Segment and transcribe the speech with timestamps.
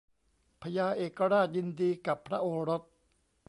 [0.61, 2.81] พญาเอกราชยินดีกับพระโอรส